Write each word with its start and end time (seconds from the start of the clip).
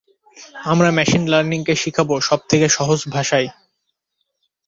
আমরা 0.65 0.89
machine 0.91 1.23
learning 1.27 1.59
কে 1.63 1.73
শিখবো 1.75 2.15
সবথেকে 2.21 2.67
সহজ 2.69 2.99
ভাষায়। 3.09 3.47